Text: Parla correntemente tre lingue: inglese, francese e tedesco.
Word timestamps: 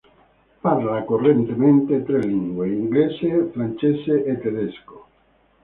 Parla 0.61 1.05
correntemente 1.05 1.99
tre 2.01 2.21
lingue: 2.23 2.65
inglese, 2.79 3.31
francese 3.53 4.13
e 4.31 4.33
tedesco. 4.43 4.95